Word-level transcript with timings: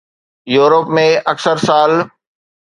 Europe 0.53 0.87
۾ 0.99 1.03
اڪثر 1.33 1.63
سال 1.67 1.91